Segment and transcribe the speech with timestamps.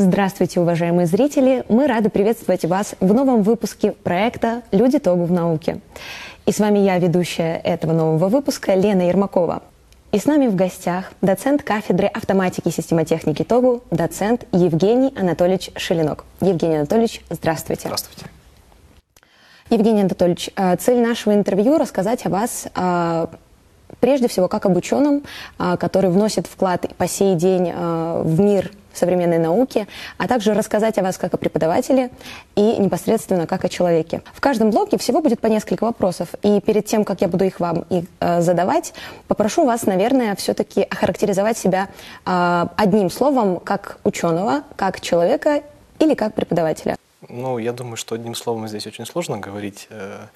[0.00, 1.64] Здравствуйте, уважаемые зрители!
[1.68, 5.80] Мы рады приветствовать вас в новом выпуске проекта «Люди ТОГУ в науке».
[6.46, 9.60] И с вами я, ведущая этого нового выпуска, Лена Ермакова.
[10.12, 16.24] И с нами в гостях доцент кафедры автоматики и системотехники ТОГУ, доцент Евгений Анатольевич Шелинок.
[16.40, 17.88] Евгений Анатольевич, здравствуйте.
[17.88, 18.26] Здравствуйте.
[19.68, 23.26] Евгений Анатольевич, э, цель нашего интервью– рассказать о вас э,
[23.98, 25.24] прежде всего как об ученом,
[25.58, 29.86] э, который вносит вклад по сей день в мир современной науки,
[30.18, 32.10] а также рассказать о вас как о преподавателе
[32.56, 34.22] и непосредственно как о человеке.
[34.34, 37.60] В каждом блоке всего будет по несколько вопросов, и перед тем, как я буду их
[37.60, 38.94] вам и, э, задавать,
[39.28, 41.88] попрошу вас, наверное, все-таки охарактеризовать себя
[42.26, 45.62] э, одним словом как ученого, как человека
[45.98, 46.96] или как преподавателя.
[47.28, 49.86] Ну, я думаю, что одним словом здесь очень сложно говорить.
[49.90, 50.26] Э,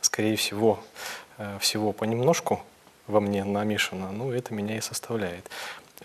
[0.00, 0.78] скорее всего,
[1.38, 2.60] э, всего понемножку
[3.06, 5.48] во мне намешано, ну, это меня и составляет.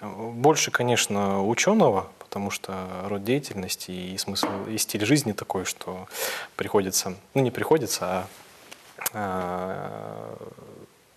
[0.02, 6.08] Больше, конечно, ученого, потому что род деятельности и смысл, и стиль жизни такой, что
[6.56, 8.28] приходится, ну не приходится, а,
[9.14, 10.38] а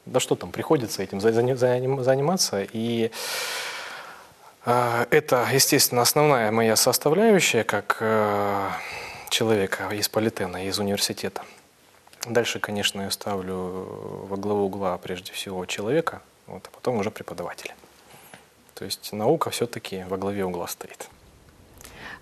[0.06, 2.66] да что там, приходится этим заниматься.
[2.72, 3.10] И
[4.66, 8.72] а, это, естественно, основная моя составляющая, как а,
[9.30, 11.42] человека из политена, из университета.
[12.26, 13.56] Дальше, конечно, я ставлю
[14.28, 17.74] во главу угла прежде всего человека, вот, а потом уже преподавателя.
[18.74, 21.08] То есть наука все-таки во главе угла стоит.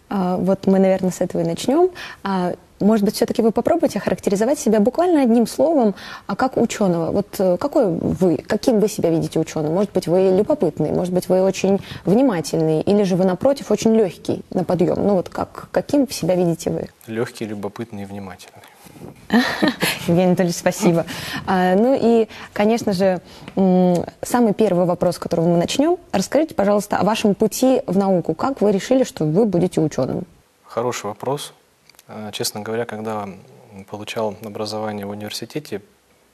[0.08, 1.91] А, вот мы, наверное, с этого и начнем.
[2.22, 5.95] А, может быть, все-таки вы попробуйте характеризовать себя буквально одним словом,
[6.27, 7.12] а как ученого.
[7.12, 9.73] Вот э, какой вы, каким вы себя видите ученым?
[9.73, 14.42] Может быть, вы любопытный, может быть, вы очень внимательный, или же вы, напротив, очень легкий
[14.50, 14.97] на подъем.
[14.97, 16.89] Ну вот как, каким себя видите вы?
[17.06, 18.62] Легкий, любопытный и внимательный.
[20.06, 21.06] Евгений Анатольевич, спасибо.
[21.47, 23.20] А, ну и, конечно же,
[23.55, 25.97] самый первый вопрос, с которого мы начнем.
[26.12, 28.34] Расскажите, пожалуйста, о вашем пути в науку.
[28.34, 30.25] Как вы решили, что вы будете ученым?
[30.64, 31.52] Хороший вопрос.
[32.08, 33.29] А, честно говоря, когда
[33.91, 35.83] получал образование в университете,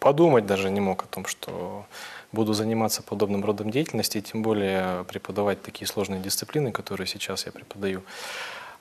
[0.00, 1.84] подумать даже не мог о том, что
[2.32, 8.02] буду заниматься подобным родом деятельности, тем более преподавать такие сложные дисциплины, которые сейчас я преподаю.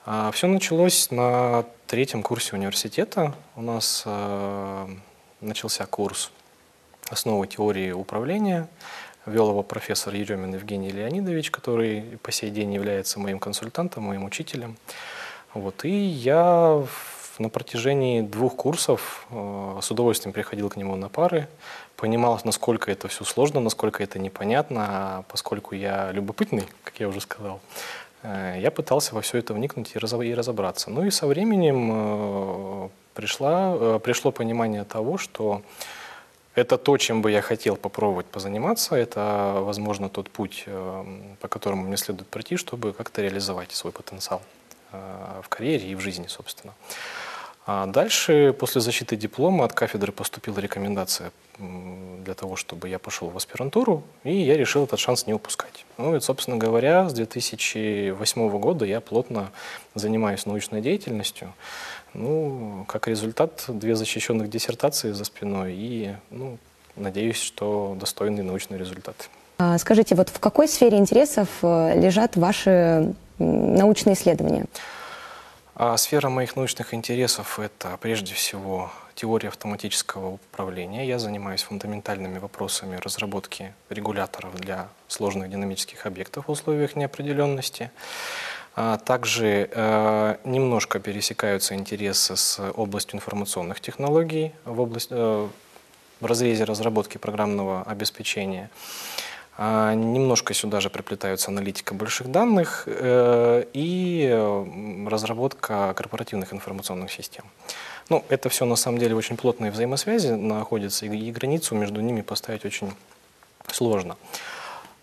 [0.06, 3.34] А, Все началось на третьем курсе университета.
[3.56, 4.88] У нас э,
[5.40, 6.30] начался курс
[7.08, 8.68] «Основы теории управления».
[9.24, 14.76] Вел его профессор Еремин Евгений Леонидович, который по сей день является моим консультантом, моим учителем.
[15.54, 15.86] Вот.
[15.86, 16.84] И я
[17.38, 21.48] на протяжении двух курсов э, с удовольствием приходил к нему на пары,
[21.96, 27.22] понимал, насколько это все сложно, насколько это непонятно, а поскольку я любопытный, как я уже
[27.22, 27.60] сказал,
[28.22, 30.90] я пытался во все это вникнуть и разобраться.
[30.90, 35.62] Ну и со временем э, пришла, э, пришло понимание того, что
[36.54, 40.64] это то, чем бы я хотел попробовать позаниматься, это, возможно, тот путь,
[41.40, 44.42] по которому мне следует пройти, чтобы как-то реализовать свой потенциал
[44.90, 46.74] в карьере и в жизни, собственно.
[47.70, 53.36] А дальше, после защиты диплома, от кафедры поступила рекомендация для того, чтобы я пошел в
[53.36, 55.84] аспирантуру, и я решил этот шанс не упускать.
[55.98, 59.50] Ну и, собственно говоря, с 2008 года я плотно
[59.94, 61.52] занимаюсь научной деятельностью.
[62.14, 66.56] Ну, как результат, две защищенных диссертации за спиной и, ну,
[66.96, 69.28] надеюсь, что достойный научный результат.
[69.58, 74.64] А скажите, вот в какой сфере интересов э, лежат ваши научные исследования?
[75.80, 81.06] А сфера моих научных интересов– это прежде всего теория автоматического управления.
[81.06, 87.92] Я занимаюсь фундаментальными вопросами разработки регуляторов для сложных динамических объектов в условиях неопределенности.
[88.74, 95.48] А также э, немножко пересекаются интересы с областью информационных технологий в, область, э,
[96.18, 98.68] в разрезе разработки программного обеспечения.
[99.60, 104.30] А, немножко сюда же приплетаются аналитика больших данных э, и
[105.10, 107.44] разработка корпоративных информационных систем.
[108.08, 112.64] Ну, это все на самом деле очень плотные взаимосвязи находятся, и границу между ними поставить
[112.64, 112.92] очень
[113.66, 114.16] сложно.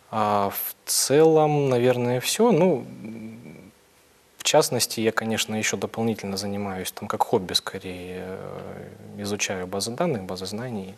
[0.10, 2.54] А в целом, наверное, все.
[2.54, 2.86] Ну,
[4.38, 8.88] в частности, я, конечно, еще дополнительно занимаюсь, там, как хобби скорее, э,
[9.18, 10.96] изучаю базы данных, базы знаний,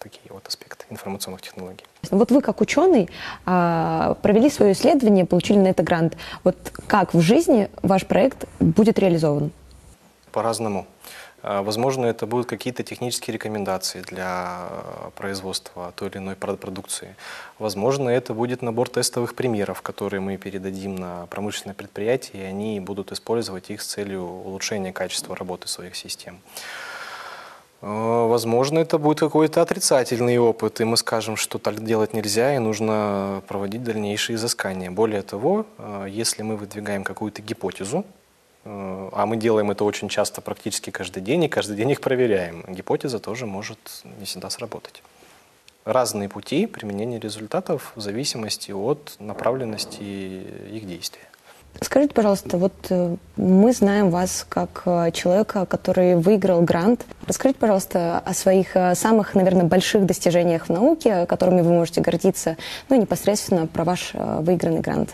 [0.00, 1.84] такие вот аспекты информационных технологий.
[2.10, 3.08] Вот вы как ученый
[3.46, 6.16] а, провели свое исследование, получили на это грант.
[6.42, 6.56] Вот
[6.86, 9.52] как в жизни ваш проект будет реализован?
[10.32, 10.86] По-разному.
[11.42, 14.68] А, возможно, это будут какие-то технические рекомендации для
[15.16, 17.16] производства той или иной продукции.
[17.58, 23.12] Возможно, это будет набор тестовых примеров, которые мы передадим на промышленное предприятие, и они будут
[23.12, 26.40] использовать их с целью улучшения качества работы своих систем.
[27.82, 32.58] Э, возможно, это будет какой-то отрицательный опыт, и мы скажем, что так делать нельзя, и
[32.58, 34.90] нужно проводить дальнейшие изыскания.
[34.90, 38.04] Более того, э, если мы выдвигаем какую-то гипотезу,
[38.64, 42.64] э, а мы делаем это очень часто, практически каждый день, и каждый день их проверяем,
[42.68, 43.78] гипотеза тоже может
[44.18, 45.02] не всегда сработать.
[45.86, 51.29] Разные пути применения результатов в зависимости от направленности их действия.
[51.80, 57.06] Скажите, пожалуйста, вот э, мы знаем вас как э, человека, который выиграл грант.
[57.26, 62.56] Расскажите, пожалуйста, о своих э, самых, наверное, больших достижениях в науке, которыми вы можете гордиться,
[62.88, 65.10] ну и непосредственно про ваш выигранный грант.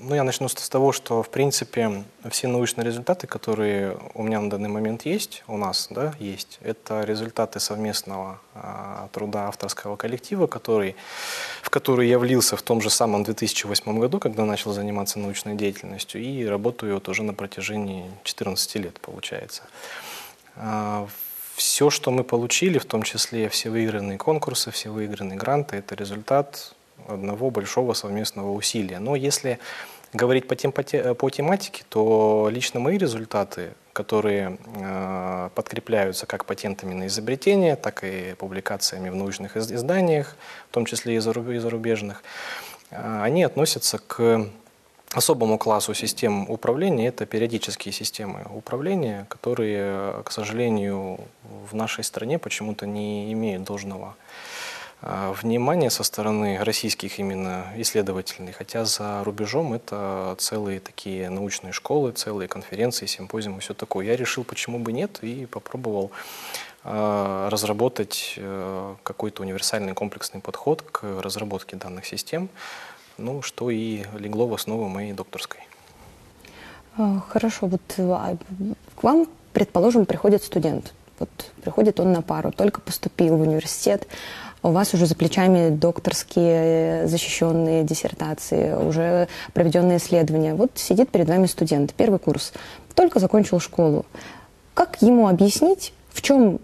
[0.00, 4.48] Ну, я начну с того, что, в принципе, все научные результаты, которые у меня на
[4.48, 10.94] данный момент есть, у нас, да, есть, это результаты совместного а, труда авторского коллектива, который,
[11.62, 16.22] в который я влился в том же самом 2008 году, когда начал заниматься научной деятельностью,
[16.22, 19.64] и работаю вот уже на протяжении 14 лет, получается.
[20.54, 21.08] А,
[21.56, 26.76] все, что мы получили, в том числе все выигранные конкурсы, все выигранные гранты, это результат
[27.08, 28.98] одного большого совместного усилия.
[28.98, 29.58] Но если
[30.12, 36.44] говорить по, тем, по, те, по тематике, то лично мои результаты, которые э, подкрепляются как
[36.44, 40.36] патентами на изобретение, так и публикациями в научных изданиях,
[40.70, 42.22] в том числе и зарубежных,
[42.90, 44.48] э, они относятся к
[45.12, 47.08] особому классу систем управления.
[47.08, 51.20] Это периодические системы управления, которые, к сожалению,
[51.70, 54.16] в нашей стране почему-то не имеют должного
[55.00, 62.10] а, внимание со стороны российских именно исследователей, хотя за рубежом это целые такие научные школы,
[62.12, 64.06] целые конференции, симпозиумы, все такое.
[64.06, 66.10] Я решил, почему бы нет, и попробовал
[66.82, 72.48] а, разработать э, какой-то универсальный комплексный подход к разработке данных систем,
[73.18, 75.60] ну, что и легло в основу моей докторской.
[76.96, 80.92] А, хорошо, вот к вам, предположим, приходит студент.
[81.20, 81.30] Вот
[81.62, 84.06] приходит он на пару, только поступил в университет,
[84.62, 90.54] у вас уже за плечами докторские защищенные диссертации, уже проведенные исследования.
[90.54, 92.52] Вот сидит перед вами студент, первый курс,
[92.94, 94.04] только закончил школу.
[94.74, 96.58] Как ему объяснить, в чем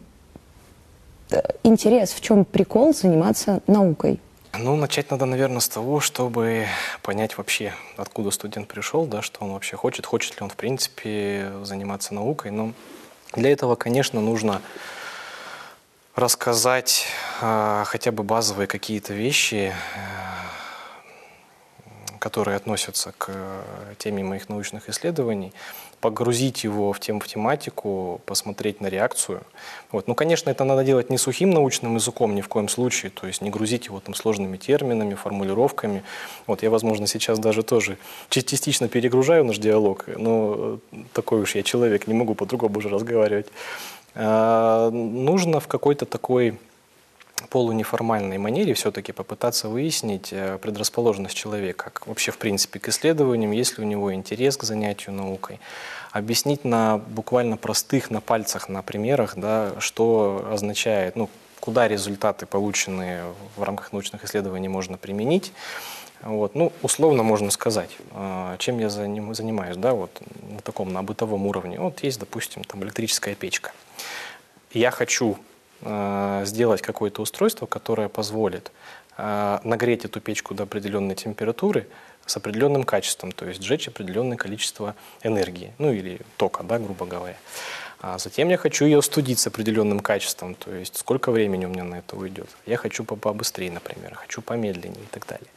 [1.31, 4.21] э, интерес, в чем прикол заниматься наукой?
[4.57, 6.67] Ну, начать надо, наверное, с того, чтобы
[7.03, 11.51] понять вообще, откуда студент пришел, да, что он вообще хочет, хочет ли он, в принципе,
[11.65, 12.53] заниматься наукой.
[12.53, 12.73] Но
[13.35, 14.63] для этого, конечно, нужно
[16.15, 17.34] рассказать э,
[17.85, 20.35] хотя бы базовые какие-то вещи, э,
[22.19, 23.31] которые относятся к
[23.99, 25.53] теме моих научных исследований,
[26.01, 29.43] погрузить его в, тем, в тематику, посмотреть на реакцию.
[29.93, 30.09] Вот.
[30.09, 33.43] Ну, конечно, это надо делать не сухим научным языком ни в коем случае, то есть
[33.43, 36.03] не грузить его там сложными терминами, формулировками.
[36.47, 37.97] Вот я, возможно, сейчас даже тоже
[38.29, 40.79] частично перегружаю наш диалог, но
[41.13, 43.47] такой уж я человек, не могу по-другому уже разговаривать.
[44.15, 46.59] Э, нужно в какой-то такой
[47.49, 53.85] полунеформальной манере все-таки попытаться выяснить э, предрасположенность человека, вообще в принципе к исследованиям, есть ли
[53.85, 55.61] у него интерес к занятию наукой,
[56.13, 61.29] объяснить на буквально простых, на пальцах, на примерах, да, что означает, ну,
[61.61, 63.25] куда результаты, полученные
[63.57, 65.53] в рамках научных исследований, можно применить.
[66.23, 66.55] Вот.
[66.55, 70.11] Ну, условно можно сказать, э, чем я занимаюсь, да, вот
[70.51, 71.81] на таком, на бытовом уровне.
[71.81, 73.73] Вот есть, допустим, там электрическая печка–
[74.75, 75.39] я хочу
[76.45, 78.73] сделать какое-то устройство, которое позволит
[79.17, 81.87] э, нагреть эту печку до определенной температуры
[82.27, 87.37] с определенным качеством, то есть сжечь определенное количество энергии, ну или тока, да, грубо говоря.
[88.01, 91.85] А затем я хочу ее студить с определенным качеством, то есть сколько времени у меня
[91.85, 92.49] на это уйдет.
[92.67, 95.49] Я хочу побыстрее, например, хочу помедленнее и так далее.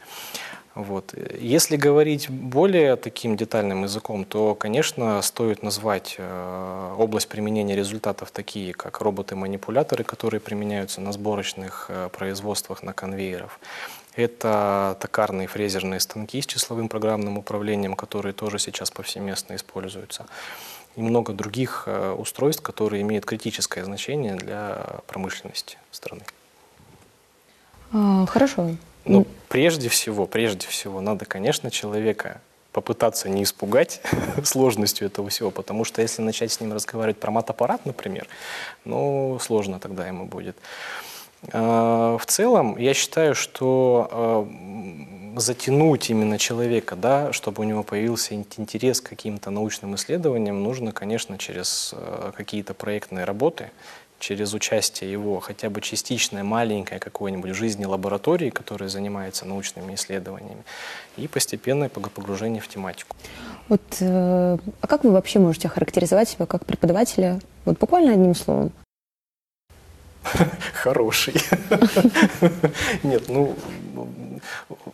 [0.78, 1.12] Вот.
[1.40, 8.72] Если говорить более таким детальным языком, то, конечно, стоит назвать э, область применения результатов такие,
[8.74, 13.58] как роботы-манипуляторы, которые применяются на сборочных э, производствах на конвейерах.
[14.14, 20.26] Это токарные фрезерные станки с числовым программным управлением, которые тоже сейчас повсеместно используются.
[20.94, 26.22] И много других э, устройств, которые имеют критическое значение для промышленности страны.
[27.92, 28.76] А, хорошо.
[29.08, 32.40] Но прежде всего, прежде всего, надо, конечно, человека
[32.72, 34.00] попытаться не испугать
[34.44, 38.28] сложностью этого всего, потому что если начать с ним разговаривать про мат-аппарат, например,
[38.84, 40.56] ну, сложно тогда ему будет.
[41.52, 48.34] А, в целом, я считаю, что а, затянуть именно человека, да, чтобы у него появился
[48.34, 53.70] интерес к каким-то научным исследованиям, нужно, конечно, через а, какие-то проектные работы,
[54.18, 60.64] через участие его хотя бы частичное, маленькое какое-нибудь в жизни лаборатории, которая занимается научными исследованиями,
[61.16, 63.16] и постепенное погружение в тематику.
[63.68, 68.72] Вот, э, а как вы вообще можете характеризовать себя как преподавателя, вот буквально одним словом?
[70.74, 71.34] Хороший.
[73.02, 73.54] Нет, ну,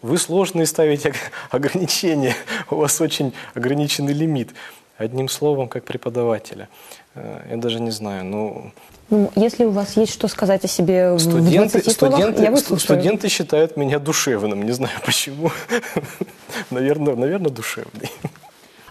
[0.02, 1.14] вы сложные ставите
[1.50, 2.35] ограничения,
[2.71, 4.50] у вас очень ограниченный лимит.
[4.97, 6.69] Одним словом, как преподавателя.
[7.15, 8.73] Э, я даже не знаю, ну...
[9.11, 12.79] Ну, если у вас есть что сказать о себе студенты, в 20 студенты, словах, я
[12.79, 15.51] Студенты считают меня душевным, не знаю почему.
[16.71, 18.11] наверное, наверное, душевный.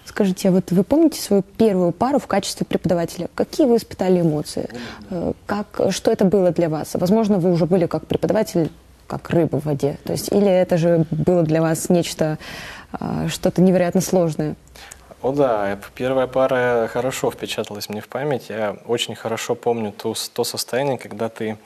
[0.06, 3.30] Скажите, а вот вы помните свою первую пару в качестве преподавателя?
[3.34, 4.70] Какие вы испытали эмоции?
[5.10, 6.92] Э, как, что это было для вас?
[6.94, 8.70] Возможно, вы уже были как преподаватель,
[9.08, 9.98] как рыба в воде.
[10.04, 12.38] То есть, или это же было для вас нечто,
[12.92, 14.56] а, что-то невероятно сложное?
[15.24, 18.50] О да, первая пара хорошо впечаталась мне в память.
[18.50, 21.58] Я очень хорошо помню то, то состояние, когда ты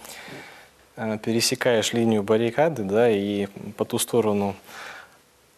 [0.95, 4.55] э, пересекаешь линию баррикады, да, и по ту сторону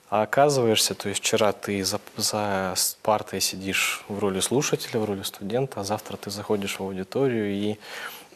[0.08, 5.82] оказываешься, то есть вчера ты за, за партой сидишь в роли слушателя, в роли студента,
[5.82, 7.78] а завтра ты заходишь в аудиторию и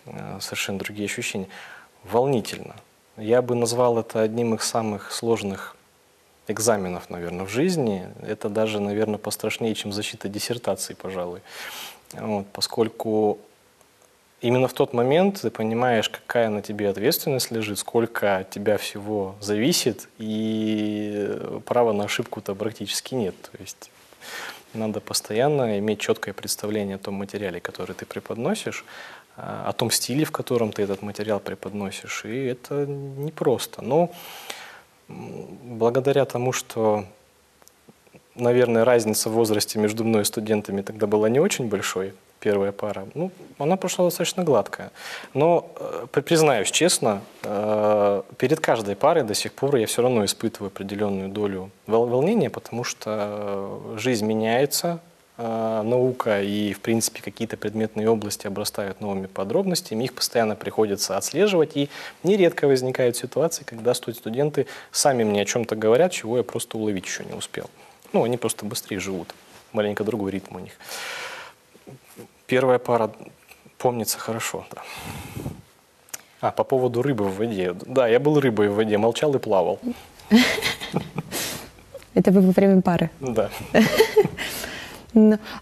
[0.08, 1.48] э, совершенно другие ощущения.
[2.04, 2.76] Волнительно.
[3.16, 5.78] Я бы назвал это одним из самых сложных
[6.48, 8.08] экзаменов, наверное, в жизни.
[8.22, 11.42] Это даже, наверное, пострашнее, чем защита диссертации, пожалуй.
[12.14, 13.40] Вот, поскольку
[14.42, 19.36] именно в тот момент ты понимаешь, какая на тебе ответственность лежит, сколько от тебя всего
[19.40, 23.36] зависит, и права на ошибку-то практически нет.
[23.42, 23.90] То есть
[24.74, 28.86] надо постоянно иметь четкое представление о том материале, который ты преподносишь,
[29.36, 33.82] о том стиле, в котором ты этот материал преподносишь, и это непросто.
[33.82, 34.12] Но
[35.08, 37.06] благодаря тому, что,
[38.36, 43.08] наверное, разница в возрасте между мной и студентами тогда была не очень большой, первая пара,
[43.16, 44.92] ну, она прошла достаточно гладкая.
[45.34, 50.68] Но, э, признаюсь честно, э, перед каждой парой до сих пор я все равно испытываю
[50.68, 58.46] определенную долю волнения, потому что жизнь меняется, э, наука и, в принципе, какие-то предметные области
[58.46, 61.90] обрастают новыми подробностями, их постоянно приходится отслеживать, и
[62.22, 67.24] нередко возникают ситуации, когда студенты сами мне о чем-то говорят, чего я просто уловить еще
[67.26, 67.70] не успел.
[68.12, 69.34] Ну, они просто быстрее живут,
[69.72, 70.74] маленько другой ритм у них.
[72.46, 73.12] Первая пара
[73.80, 74.84] помнится хорошо, да.
[76.42, 77.74] А, по поводу рыбы в воде.
[77.74, 79.80] Да, я был рыбой в воде, молчал и плавал.
[82.14, 83.10] Это вы во время пары?
[83.20, 83.50] Да.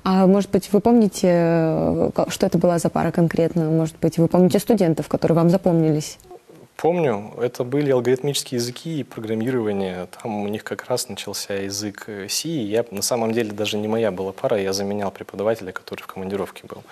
[0.03, 3.69] А может быть, вы помните, э, что это была за пара конкретно?
[3.69, 6.17] Может быть, вы помните студентов, которые вам запомнились?
[6.77, 10.07] Помню, это были алгоритмические языки и программирование.
[10.19, 12.49] Там у них как раз начался язык C.
[12.49, 16.63] Я, на самом деле даже не моя была пара, я заменял преподавателя, который в командировке
[16.67, 16.83] был.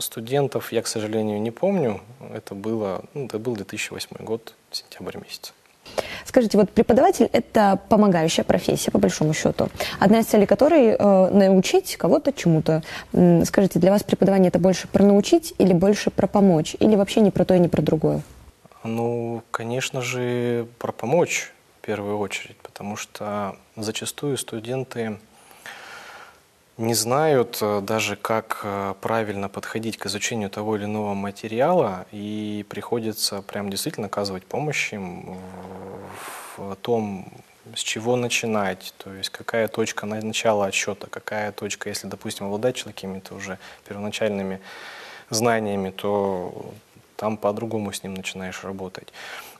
[0.00, 2.00] Студентов я, к сожалению, не помню.
[2.32, 5.52] Это, было, ну, это был 2008 год, сентябрь месяц.
[6.24, 9.68] Скажите, вот преподаватель– это помогающая профессия, по большому счету.
[9.98, 12.82] Одна из целей которой э,– научить кого-то чему-то.
[13.44, 16.76] Скажите, для вас преподавание– это больше про научить или больше про помочь?
[16.80, 18.22] Или вообще не про то и не про другое?
[18.84, 25.18] Ну, конечно же, про помочь в первую очередь, потому что зачастую студенты
[26.78, 32.64] не знают э, даже, как э, правильно подходить к изучению того или иного материала, и
[32.68, 35.36] приходится прям действительно оказывать помощь им
[36.58, 37.32] в том,
[37.74, 43.34] с чего начинать, то есть какая точка начала отсчета, какая точка, если, допустим, обладать какими-то
[43.34, 44.60] уже первоначальными
[45.30, 46.72] знаниями, то
[47.16, 49.12] там по-другому с ним начинаешь работать.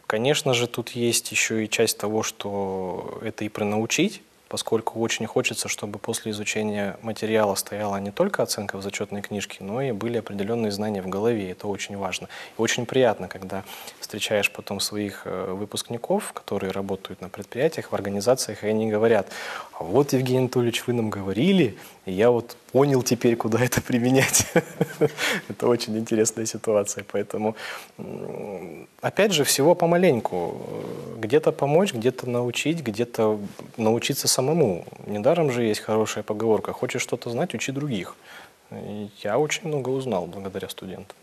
[0.06, 5.68] Конечно же, тут есть еще и часть того, что это и пронаучить, поскольку очень хочется,
[5.68, 10.72] чтобы после изучения материала стояла не только оценка в зачетной книжке, но и были определенные
[10.72, 11.50] знания в голове.
[11.50, 12.28] Это очень важно.
[12.58, 13.64] И очень приятно, когда
[14.00, 19.28] встречаешь потом своих э, выпускников, которые работают на предприятиях, в организациях, и они говорят,
[19.78, 24.46] а вот, Евгений Анатольевич, вы нам говорили, и я вот понял теперь, куда это применять.
[25.48, 27.04] Это очень интересная ситуация.
[27.12, 27.54] Поэтому,
[29.00, 30.60] опять же, всего помаленьку.
[31.18, 33.38] Где-то помочь, где-то научить, где-то
[33.76, 34.84] научиться самому.
[35.06, 36.72] Недаром же есть хорошая поговорка.
[36.72, 38.14] Хочешь что-то знать, учи других.
[38.70, 41.16] И я очень много узнал благодаря студентам.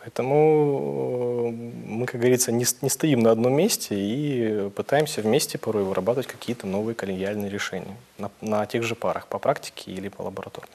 [0.00, 5.84] Поэтому э, мы, как говорится, не, не стоим на одном месте и пытаемся вместе порой
[5.84, 10.70] вырабатывать какие-то новые коллегиальные решения на, на тех же парах, по практике или по лаборатории.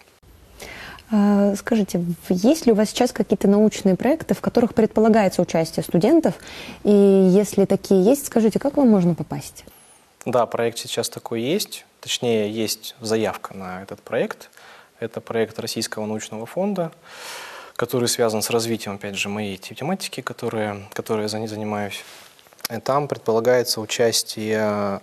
[1.12, 6.36] А, скажите, есть ли у вас сейчас какие-то научные проекты, в которых предполагается участие студентов?
[6.84, 9.66] И если такие есть, скажите, как вам можно попасть?
[10.26, 11.86] Да, проект сейчас такой есть.
[12.02, 14.50] Точнее, есть заявка на этот проект.
[15.00, 16.92] Это проект Российского научного фонда
[17.76, 22.04] который связан с развитием, опять же, моей тематики, которая, которой я занимаюсь.
[22.70, 25.02] И там предполагается участие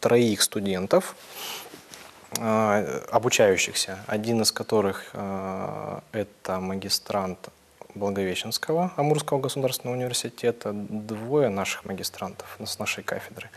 [0.00, 1.14] троих студентов,
[2.36, 7.48] э, обучающихся, один из которых э, это магистрант
[7.94, 13.50] Благовещенского Амурского государственного университета, двое наших магистрантов с нашей кафедры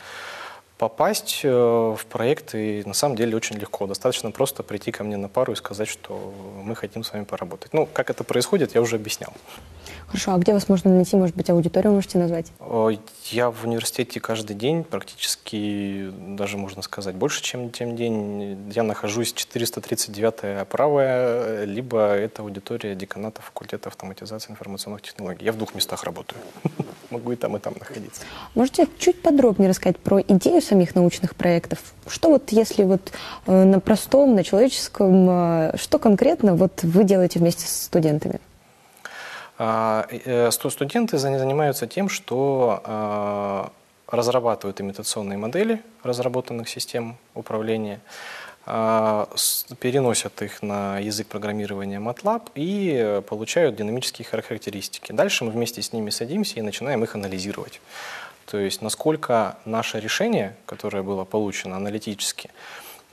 [0.82, 3.86] попасть э, в проекты на самом деле очень легко.
[3.86, 6.34] Достаточно просто прийти ко мне на пару и сказать, что
[6.64, 7.72] мы хотим с вами поработать.
[7.72, 9.32] Ну, как это происходит, я уже объяснял.
[10.12, 11.16] Хорошо, а где вас можно найти?
[11.16, 12.48] Может быть, аудиторию можете назвать?
[13.30, 18.70] Я в университете каждый день, практически, даже можно сказать, больше, чем тем день.
[18.76, 25.46] Я нахожусь 439 правая, либо это аудитория деканата факультета автоматизации информационных технологий.
[25.46, 26.42] Я в двух местах работаю.
[27.10, 28.24] Могу и там, и там находиться.
[28.54, 31.80] Можете чуть подробнее рассказать про идею самих научных проектов?
[32.06, 33.14] Что вот, если вот
[33.48, 38.42] э, на простом, на человеческом, э, что конкретно вот вы делаете вместе с студентами?
[39.64, 43.72] А, э, студенты занимаются тем, что а,
[44.08, 48.00] разрабатывают имитационные модели разработанных систем управления,
[48.66, 49.30] а,
[49.80, 55.12] переносят их на язык программирования MATLAB и получают динамические характеристики.
[55.12, 57.82] Дальше мы вместе с ними садимся и начинаем их анализировать.
[58.48, 62.50] То есть насколько наше решение, которое было получено аналитически,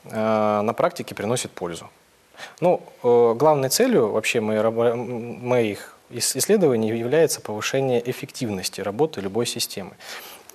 [0.05, 1.91] на практике приносит пользу.
[2.61, 9.93] Ну, э, главной целью вообще моих исследований является повышение эффективности работы любой системы.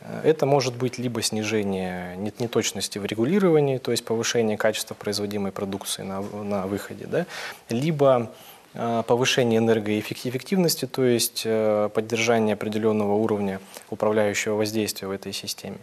[0.02, 6.04] Э, это может быть либо снижение неточности в регулировании, то есть повышение качества производимой продукции
[6.04, 7.26] на, на выходе, да,
[7.70, 8.32] либо
[8.74, 15.78] э, повышение энергоэффективности, то есть э, поддержание определенного уровня управляющего воздействия в этой системе.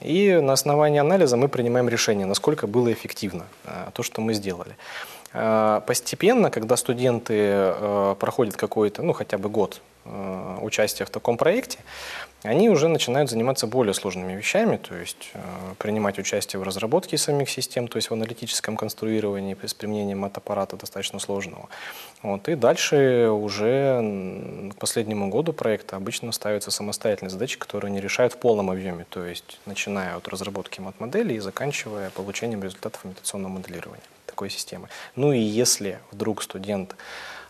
[0.00, 3.46] И на основании анализа мы принимаем решение, насколько было эффективно
[3.94, 4.74] то, что мы сделали.
[5.32, 11.38] Э, постепенно, когда студенты э, проходят какой-то, ну хотя бы год э, участия в таком
[11.38, 11.78] проекте,
[12.42, 15.32] они уже начинают заниматься более сложными вещами, то есть
[15.78, 21.20] принимать участие в разработке самих систем, то есть в аналитическом конструировании с применением мат-аппарата достаточно
[21.20, 21.68] сложного.
[22.22, 28.32] Вот, и дальше уже к последнему году проекта обычно ставятся самостоятельные задачи, которые они решают
[28.32, 34.02] в полном объеме, то есть начиная от разработки мат-моделей и заканчивая получением результатов имитационного моделирования
[34.32, 34.88] такой системы.
[35.14, 36.96] Ну и если вдруг студент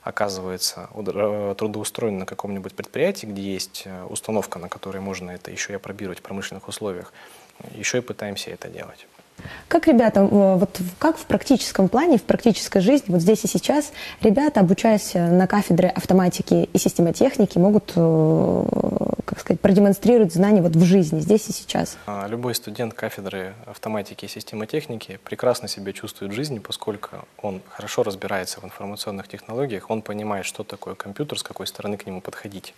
[0.02, 5.72] оказывается э, трудоустроен на каком-нибудь предприятии, где есть э, установка, на которой можно это еще
[5.72, 7.12] и опробировать в промышленных условиях,
[7.72, 9.06] еще и пытаемся это делать.
[9.68, 14.60] Как ребята, вот как в практическом плане, в практической жизни, вот здесь и сейчас, ребята,
[14.60, 18.64] обучаясь на кафедре автоматики и системотехники, могут, э,
[19.24, 21.96] как сказать, продемонстрировать знания вот в жизни, здесь и сейчас?
[22.06, 28.02] А, любой студент кафедры автоматики и системотехники прекрасно себя чувствует в жизни, поскольку он хорошо
[28.02, 32.74] разбирается в информационных технологиях, он понимает, что такое компьютер, с какой стороны к нему подходить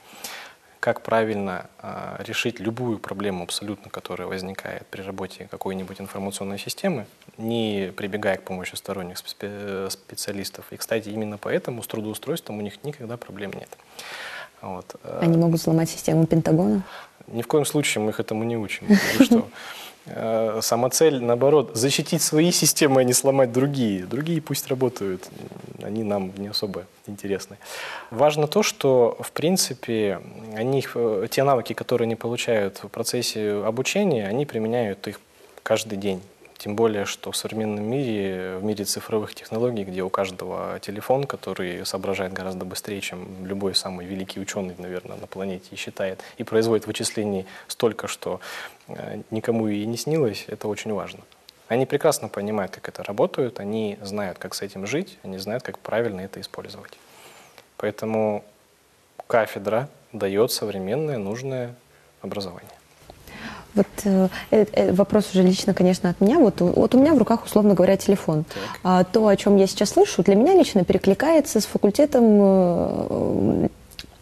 [0.85, 7.07] как правильно э, решить любую проблему абсолютно, которая возникает при работе какой-нибудь информационной системы,
[7.39, 10.67] не прибегая к помощи сторонних спе специалистов.
[10.73, 13.71] И, кстати, именно поэтому с трудоустройством у них никогда проблем нет.
[14.61, 14.97] Вот.
[15.05, 16.83] Э, Они могут сломать систему Пентагона?
[17.29, 18.87] Ни в коем случае мы их этому не учим.
[19.25, 19.43] что Э,
[20.07, 24.05] сама цель, наоборот, защитить свои системы, а не сломать другие.
[24.05, 25.29] Другие пусть работают,
[25.83, 27.57] они нам не особо интересны.
[28.11, 30.21] Важно то, что, в принципе,
[30.55, 35.21] они, э, те навыки, которые они получают в процессе обучения, они применяют их
[35.63, 36.21] каждый день.
[36.59, 41.85] Тем более, что в современном мире, в мире цифровых технологий, где у каждого телефон, который
[41.85, 46.87] соображает гораздо быстрее, чем любой самый великий ученый, наверное, на планете, и считает, и производит
[46.87, 48.41] вычислений столько, что
[48.89, 51.21] э, никому и не снилось, это очень важно.
[51.69, 55.79] Они прекрасно понимают, как это работает, они знают, как с этим жить, они знают, как
[55.79, 56.93] правильно это использовать.
[57.79, 58.45] Поэтому
[59.27, 61.75] кафедра дает современное, нужное
[62.21, 62.71] образование.
[63.75, 66.39] Вот э, э, э, вопрос уже лично, конечно, от меня.
[66.39, 68.45] Вот, вот у меня в руках, условно говоря, телефон.
[68.83, 73.69] А, то, о чем я сейчас слышу, для меня лично перекликается с факультетом э,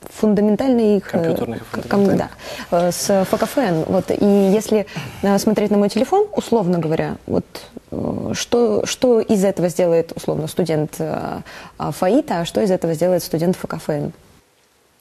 [0.01, 1.11] фундаментальных...
[1.11, 2.31] Компьютерных ком, да,
[2.71, 3.85] э, с ФКФН.
[3.87, 4.87] Вот, и если
[5.39, 7.45] смотреть на мой телефон, условно говоря, вот
[8.33, 10.99] что, что из этого сделает, условно, студент
[11.79, 14.13] ФАИТа, а что из этого сделает студент ФКФН?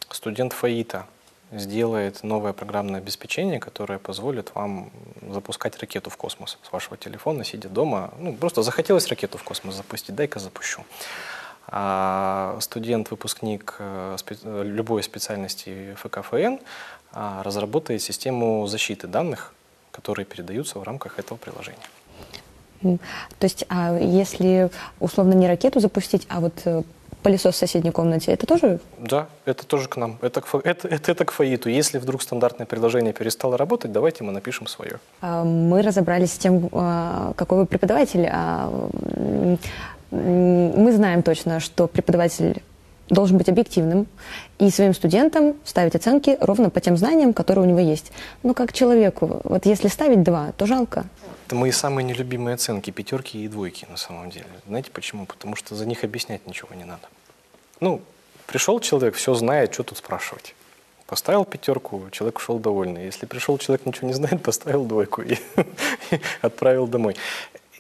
[0.10, 1.06] Студент ФАИТа
[1.52, 4.92] сделает новое программное обеспечение, которое позволит вам
[5.30, 8.14] запускать ракету в космос с вашего телефона, сидя дома.
[8.18, 10.84] Ну, просто захотелось ракету в космос запустить, дай-ка запущу.
[11.68, 14.18] А студент-выпускник э,
[14.64, 16.58] любой специальности ФКФН
[17.14, 19.54] а, разработает систему защиты данных,
[19.92, 21.80] которые передаются в рамках этого приложения.
[22.82, 26.84] То есть, а если условно не ракету запустить, а вот э,
[27.24, 28.80] пылесос в соседней комнате, это тоже?
[29.00, 30.18] Да, это тоже к нам.
[30.22, 31.70] Это, это, это, это к ФАИТу.
[31.70, 35.00] Если вдруг стандартное предложение перестало работать, давайте мы напишем свое.
[35.22, 38.28] А, мы разобрались с тем, а, какой вы преподаватель.
[38.32, 38.70] А,
[40.12, 42.62] мы знаем точно, что преподаватель
[43.12, 44.08] должен быть объективным
[44.58, 48.12] и своим студентам ставить оценки ровно по тем знаниям, которые у него есть.
[48.42, 51.06] Но как человеку, вот если ставить два, то жалко.
[51.52, 54.48] Это мои самые нелюбимые оценки, пятерки и двойки на самом деле.
[54.68, 55.26] Знаете почему?
[55.26, 57.10] Потому что за них объяснять ничего не надо.
[57.82, 58.02] Ну,
[58.48, 60.56] пришел человек, все знает, что тут спрашивать.
[61.08, 63.04] Поставил пятерку, человек ушел довольный.
[63.04, 65.36] Если пришел человек, ничего не знает, поставил двойку и
[66.42, 67.18] отправил домой.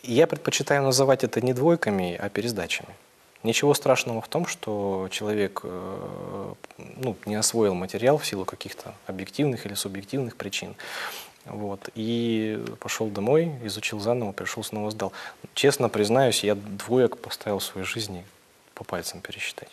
[0.03, 2.89] Я предпочитаю называть это не двойками, а пересдачами.
[3.41, 9.65] Ничего страшного в том, что человек э, ну, не освоил материал в силу каких-то объективных
[9.65, 10.75] или субъективных причин.
[11.45, 11.89] Вот.
[11.95, 15.11] И пошел домой, изучил заново, пришел, снова сдал.
[15.53, 18.23] Честно признаюсь, я двоек поставил в своей жизни
[18.73, 19.69] по пальцам пересчитать.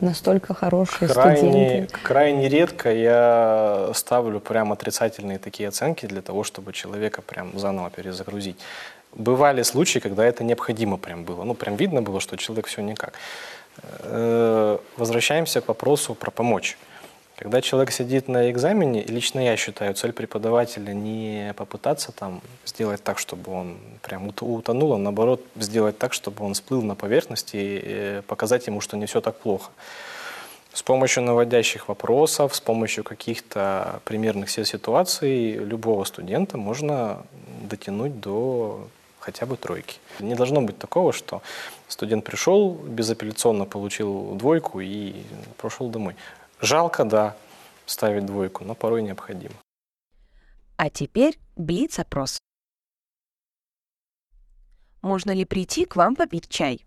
[0.00, 1.98] Настолько хорошие крайне, студенты.
[2.04, 8.56] Крайне редко я ставлю прям отрицательные такие оценки для того, чтобы человека прям заново перезагрузить.
[9.12, 11.42] Бывали случаи, когда это необходимо прям было.
[11.42, 13.14] Ну, прям видно было, что человек все никак.
[14.02, 16.78] Э, возвращаемся к вопросу про помочь.
[17.40, 23.18] Когда человек сидит на экзамене, лично я считаю, цель преподавателя не попытаться там сделать так,
[23.18, 28.66] чтобы он прям утонул, а наоборот сделать так, чтобы он всплыл на поверхности и показать
[28.66, 29.70] ему, что не все так плохо.
[30.74, 37.22] С помощью наводящих вопросов, с помощью каких-то примерных ситуаций любого студента можно
[37.62, 38.86] дотянуть до
[39.18, 39.96] хотя бы тройки.
[40.18, 41.40] Не должно быть такого, что
[41.88, 45.14] студент пришел, безапелляционно получил двойку и
[45.56, 46.16] прошел домой.
[46.62, 47.36] Жалко, да,
[47.86, 49.54] ставить двойку, но порой необходимо.
[50.76, 52.38] А теперь блиц-опрос.
[55.02, 56.84] Можно ли прийти к вам попить чай?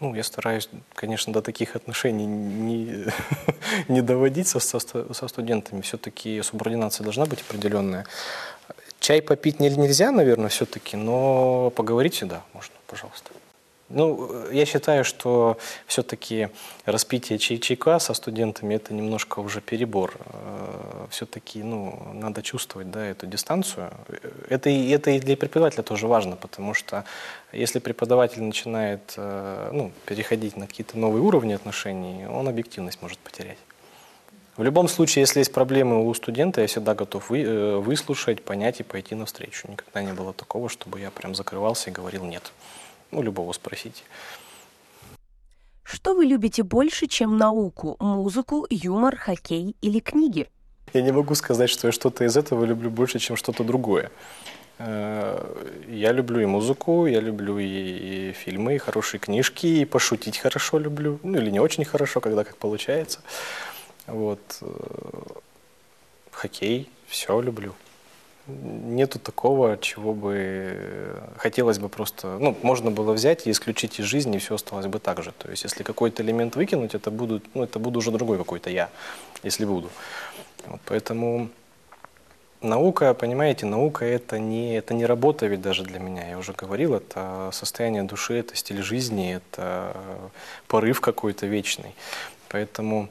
[0.00, 3.06] Ну, я стараюсь, конечно, до таких отношений не,
[3.88, 5.80] не доводить со, со, со студентами.
[5.80, 8.06] Все-таки субординация должна быть определенная.
[9.00, 13.30] Чай попить нельзя, наверное, все-таки, но поговорить всегда можно, пожалуйста.
[13.90, 16.48] Ну, я считаю, что все-таки
[16.84, 20.14] распитие чай чайка со студентами это немножко уже перебор.
[20.26, 23.90] Э, все-таки, ну, надо чувствовать, да, эту дистанцию.
[24.48, 27.04] Это, и, это и для преподавателя тоже важно, потому что
[27.52, 33.58] если преподаватель начинает, э, ну, переходить на какие-то новые уровни отношений, он объективность может потерять.
[34.56, 38.78] В любом случае, если есть проблемы у студента, я всегда готов вы, э, выслушать, понять
[38.78, 39.66] и пойти навстречу.
[39.68, 42.52] Никогда не было такого, чтобы я прям закрывался и говорил «нет».
[43.10, 44.02] Ну, любого спросите.
[45.82, 50.48] Что вы любите больше, чем науку, музыку, юмор, хоккей или книги?
[50.92, 54.10] Я не могу сказать, что я что-то из этого люблю больше, чем что-то другое.
[54.78, 55.44] Э,
[55.88, 61.18] я люблю и музыку, я люблю и, фильмы, и хорошие книжки, и пошутить хорошо люблю.
[61.24, 63.20] Ну, или не очень хорошо, когда как получается.
[64.06, 64.40] Вот.
[64.60, 64.66] Э,
[66.30, 67.74] хоккей, все люблю
[68.62, 74.04] нету такого, чего бы э, хотелось бы просто, ну, можно было взять и исключить из
[74.04, 75.32] жизни, и все осталось бы так же.
[75.38, 78.90] То есть, если какой-то элемент выкинуть, это буду, ну, это буду уже другой какой-то я,
[79.42, 79.90] если буду.
[80.66, 81.48] Вот, поэтому
[82.62, 86.94] наука, понимаете, наука это не, это не работа ведь даже для меня, я уже говорил,
[86.94, 89.96] это состояние души, это стиль жизни, это
[90.68, 91.94] порыв какой-то вечный.
[92.48, 93.08] Поэтому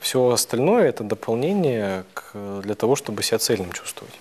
[0.00, 4.14] Все остальное это дополнение к, для того, чтобы себя цельным чувствовать.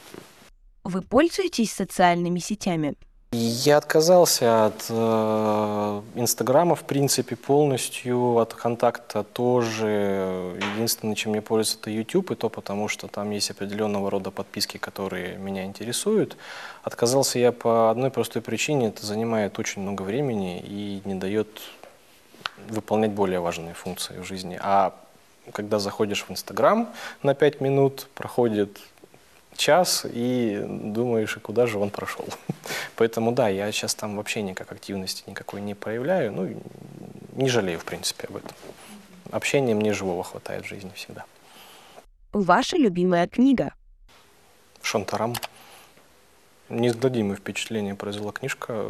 [0.83, 2.95] Вы пользуетесь социальными сетями?
[3.31, 10.57] Я отказался от э, Инстаграма, в принципе, полностью, от контакта тоже.
[10.73, 14.77] Единственное, чем я пользуюсь, это YouTube, и то потому, что там есть определенного рода подписки,
[14.77, 16.37] которые меня интересуют.
[16.81, 21.49] Отказался я по одной простой причине, это занимает очень много времени и не дает
[22.67, 24.59] выполнять более важные функции в жизни.
[24.61, 24.93] А
[25.51, 26.89] когда заходишь в Инстаграм
[27.23, 28.79] на 5 минут, проходит
[29.55, 32.25] час и думаешь, и куда же он прошел.
[32.95, 36.61] Поэтому да, я сейчас там вообще никак активности никакой не проявляю, ну,
[37.33, 38.51] не жалею, в принципе, об этом.
[39.31, 41.25] Общения мне живого хватает в жизни всегда.
[42.31, 43.73] Ваша любимая книга?
[44.81, 45.35] Шантарам.
[46.69, 48.85] Неизгладимое впечатление произвела книжка.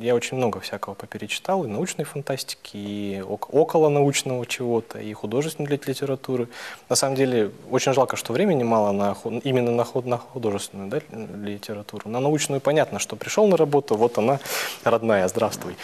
[0.00, 6.48] Я очень много всякого поперечитал, и научной фантастики, и около научного чего-то, и художественной литературы.
[6.88, 11.00] На самом деле, очень жалко, что времени мало на, именно на, на художественную да,
[11.36, 12.08] литературу.
[12.10, 14.40] На научную понятно, что пришел на работу, вот она,
[14.82, 15.76] родная, здравствуй.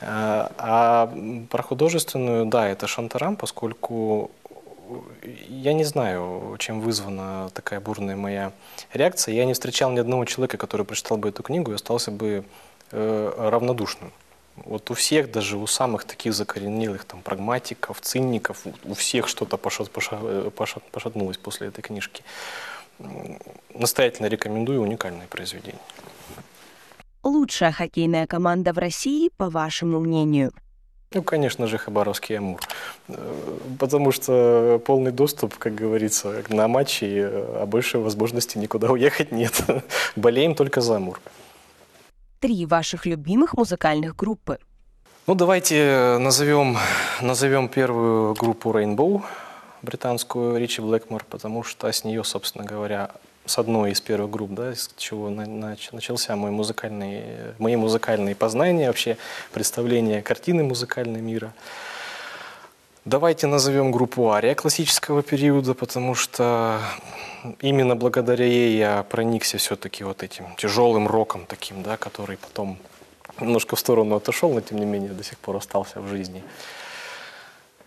[0.00, 4.30] А, а про художественную, да, это Шантарам, поскольку
[5.48, 8.52] я не знаю, чем вызвана такая бурная моя
[8.92, 9.34] реакция.
[9.34, 12.44] Я не встречал ни одного человека, который прочитал бы эту книгу и остался бы
[12.90, 14.12] э, равнодушным.
[14.56, 19.90] Вот у всех, даже у самых таких закоренелых там, прагматиков, циников, у всех что-то пошат,
[19.90, 22.22] пошат, пошат, пошатнулось после этой книжки.
[23.74, 25.80] Настоятельно рекомендую уникальное произведение.
[27.22, 30.52] Лучшая хоккейная команда в России, по вашему мнению?
[31.12, 32.60] Ну, конечно же, Хабаровский Амур.
[33.08, 39.60] Э, потому что полный доступ, как говорится, на матчи, а больше возможности никуда уехать нет.
[40.16, 41.20] Болеем только за Амур.
[42.38, 44.58] Три ваших любимых музыкальных группы.
[45.26, 46.78] Ну, давайте назовем,
[47.20, 49.22] назовем первую группу Rainbow,
[49.82, 53.10] британскую Ричи Блэкмор, потому что с нее, собственно говоря,
[53.50, 57.24] с одной из первых групп, да, с чего начался мой музыкальный,
[57.58, 59.16] мои музыкальные познания, вообще
[59.52, 61.52] представление картины музыкальной мира.
[63.04, 66.80] Давайте назовем группу Ария классического периода, потому что
[67.60, 72.78] именно благодаря ей я проникся все-таки вот этим тяжелым роком таким, да, который потом
[73.40, 76.44] немножко в сторону отошел, но тем не менее до сих пор остался в жизни.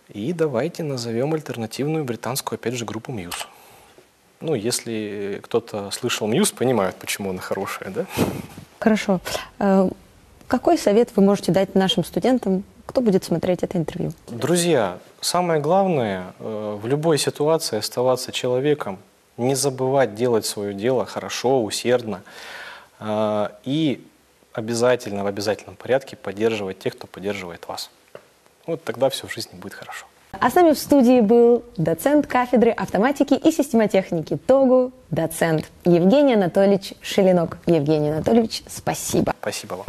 [0.08, 3.48] И давайте назовем альтернативную британскую, опять же, группу Мьюз.
[4.44, 8.04] Ну, если кто-то слышал Мьюз, понимают, почему она хорошая, да?
[8.78, 9.20] Хорошо.
[9.58, 9.88] Э,
[10.48, 14.12] какой совет вы можете дать нашим студентам, кто будет смотреть это интервью?
[14.28, 18.98] Друзья, самое главное э, в любой ситуации оставаться человеком,
[19.38, 22.20] не забывать делать свое дело хорошо, усердно
[23.00, 24.06] э, и
[24.52, 27.90] обязательно в обязательном порядке поддерживать тех, кто поддерживает вас.
[28.66, 30.04] Вот тогда все в жизни будет хорошо.
[30.40, 36.94] А с нами в студии был доцент кафедры автоматики и системотехники ТОГУ, доцент Евгений Анатольевич
[37.00, 37.58] Шелинок.
[37.66, 39.34] Евгений Анатольевич, спасибо.
[39.40, 39.86] Спасибо вам.